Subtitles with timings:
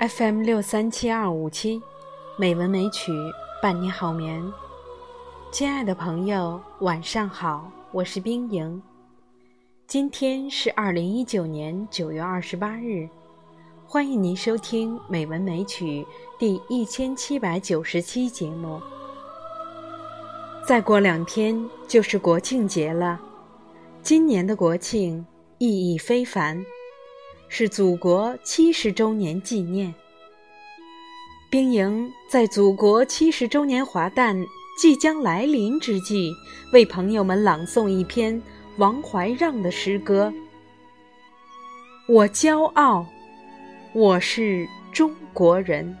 [0.00, 1.82] FM 六三七二五七，
[2.38, 3.12] 美文美曲
[3.60, 4.42] 伴你好眠。
[5.52, 8.82] 亲爱的朋友，晚上好，我是冰莹。
[9.86, 13.06] 今天是二零一九年九月二十八日，
[13.86, 16.02] 欢迎您收听《美文美曲》
[16.38, 18.80] 第一千七百九十七节目。
[20.66, 23.20] 再过两天就是国庆节了，
[24.02, 25.26] 今年的国庆
[25.58, 26.64] 意义非凡。
[27.52, 29.92] 是祖国七十周年纪念。
[31.50, 34.40] 兵营在祖国七十周年华诞
[34.80, 36.32] 即将来临之际，
[36.72, 38.40] 为朋友们朗诵一篇
[38.78, 40.32] 王怀让的诗歌。
[42.08, 43.04] 我骄傲，
[43.92, 45.98] 我是中国人。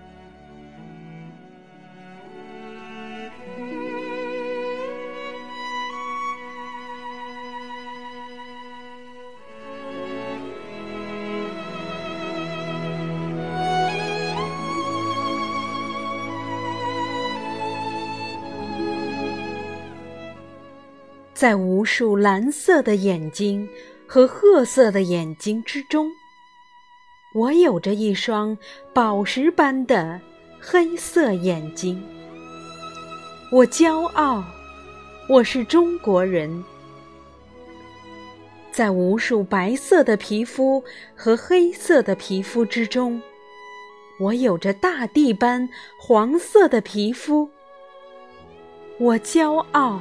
[21.40, 23.66] 在无数蓝色的眼睛
[24.06, 26.12] 和褐色的眼睛之中，
[27.32, 28.58] 我有着一双
[28.92, 30.20] 宝石般的
[30.60, 31.98] 黑色眼睛。
[33.50, 34.44] 我骄傲，
[35.30, 36.62] 我是中国人。
[38.70, 43.22] 在无数白色的皮肤和黑色的皮肤之中，
[44.20, 45.66] 我有着大地般
[45.98, 47.48] 黄色的皮肤。
[48.98, 49.98] 我骄傲。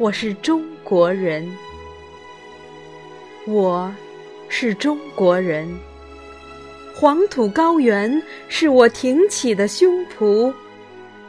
[0.00, 1.46] 我是中国人，
[3.46, 3.94] 我
[4.48, 5.68] 是中国人。
[6.94, 10.50] 黄土高原是我挺起的胸脯，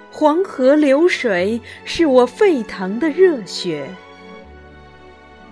[0.10, 3.86] 黄河流水是我沸腾的热血，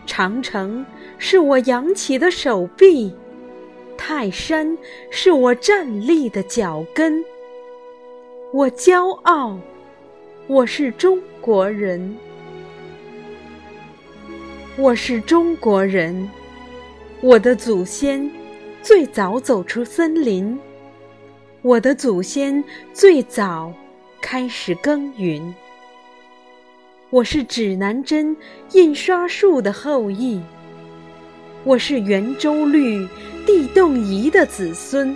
[0.06, 0.86] 长城
[1.18, 3.14] 是我扬起的手臂，
[3.98, 4.78] 泰山
[5.12, 7.22] 是我站立的脚跟。
[8.54, 9.60] 我骄傲，
[10.48, 12.18] 我是中国人。
[14.80, 16.30] 我是中国人，
[17.20, 18.32] 我的祖先
[18.82, 20.58] 最早走出森林，
[21.62, 22.64] 我的祖先
[22.94, 23.74] 最早
[24.22, 25.54] 开始耕耘。
[27.10, 28.34] 我是指南针
[28.72, 30.42] 印刷术的后裔，
[31.66, 33.06] 我是圆周率
[33.46, 35.14] 地动仪的子孙。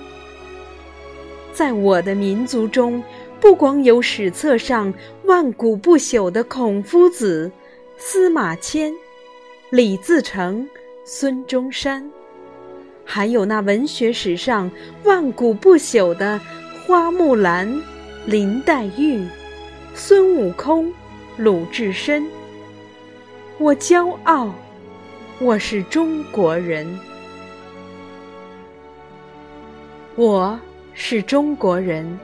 [1.53, 3.01] 在我的民族中，
[3.39, 7.49] 不光有史册上万古不朽的孔夫子、
[7.97, 8.93] 司马迁。
[9.73, 10.69] 李自成、
[11.03, 12.07] 孙中山，
[13.03, 14.69] 还有那文学史上
[15.03, 16.39] 万古不朽的
[16.85, 17.81] 花木兰、
[18.27, 19.25] 林黛玉、
[19.95, 20.93] 孙悟空、
[21.37, 22.23] 鲁智深。
[23.57, 24.53] 我骄傲，
[25.39, 26.99] 我是中国人。
[30.13, 30.59] 我
[30.93, 32.19] 是中国人，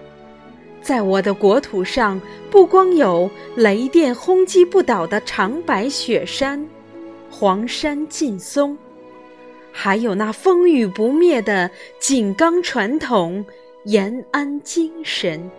[0.83, 2.21] 在我的国土上，
[2.51, 6.63] 不光有雷电轰击不倒的长白雪山。
[7.31, 8.75] 黄山劲松，
[9.71, 11.69] 还有那风雨不灭的
[11.99, 13.45] 井冈传统、
[13.85, 15.49] 延安精神。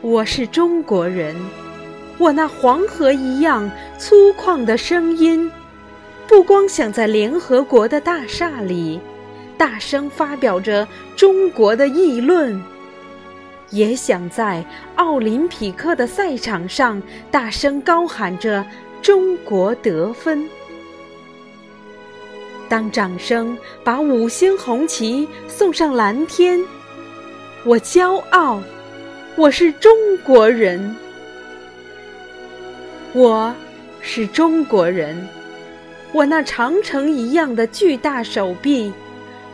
[0.00, 1.36] 我是中国人，
[2.16, 3.68] 我那黄河一样
[3.98, 5.50] 粗犷的声音，
[6.28, 9.00] 不光想在联合国的大厦里
[9.58, 10.86] 大声发表着
[11.16, 12.62] 中国的议论，
[13.70, 18.64] 也想在奥林匹克的赛场上大声高喊着。
[19.02, 20.48] 中国得分。
[22.68, 26.60] 当掌声把五星红旗送上蓝天，
[27.64, 28.62] 我骄傲，
[29.36, 30.94] 我是中国人。
[33.12, 33.52] 我
[34.00, 35.28] 是中国人，
[36.12, 38.92] 我那长城一样的巨大手臂，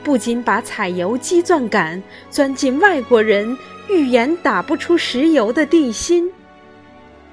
[0.04, 3.56] 不仅把采油机钻杆钻进外国人
[3.88, 6.30] 预言打不出石油的地心，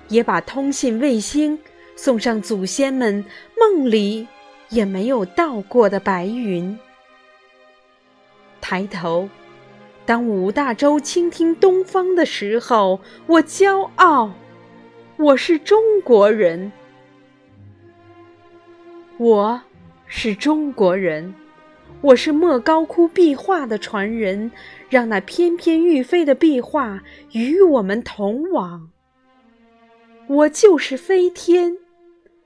[0.07, 1.59] 也把通信卫星。
[1.95, 3.23] 送上祖先们
[3.57, 4.27] 梦里
[4.69, 6.77] 也没有到过的白云。
[8.59, 9.29] 抬头，
[10.05, 14.33] 当五大洲倾听东方的时候，我骄傲，
[15.17, 16.71] 我是中国人。
[19.17, 19.61] 我
[20.07, 21.35] 是中国人，
[22.01, 24.51] 我是莫高窟壁画的传人，
[24.89, 28.89] 让那翩翩欲飞的壁画与我们同往。
[30.27, 31.77] 我就是飞天。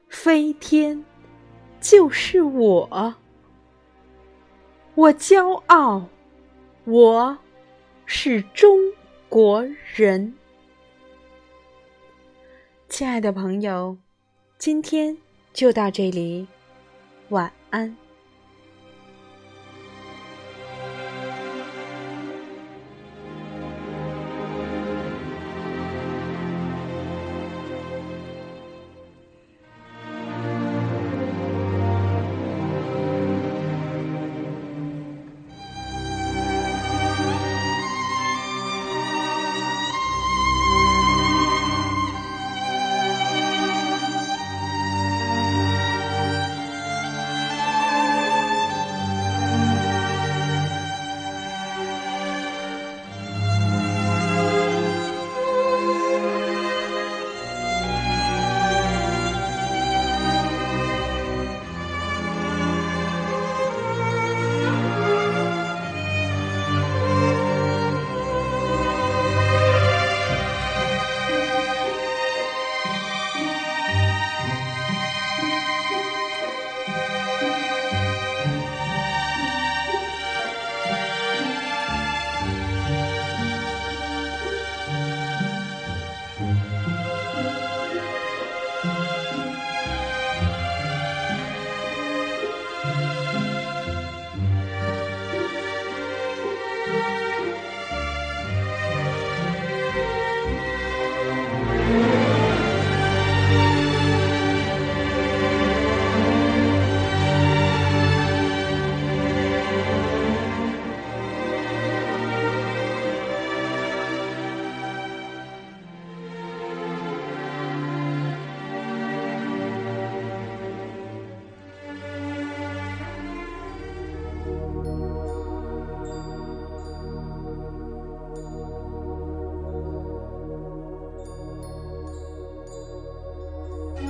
[0.10, 1.04] 飞天，
[1.80, 3.16] 就是我。
[4.96, 6.08] 我骄傲，
[6.86, 7.38] 我
[8.06, 8.80] 是中
[9.30, 10.34] 国人。
[12.90, 13.98] 亲爱的朋友，
[14.58, 15.18] 今天
[15.54, 16.48] 就到这里，
[17.30, 17.96] 晚安。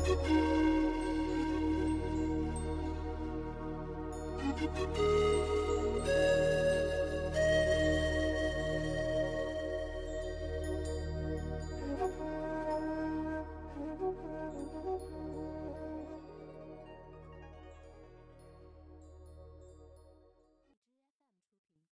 [0.07, 0.29] Thank
[4.97, 5.56] you.